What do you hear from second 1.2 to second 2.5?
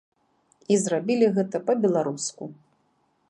гэта па-беларуску.